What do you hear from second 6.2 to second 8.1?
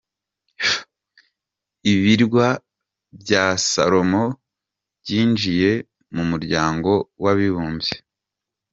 muryango w’abibumbye.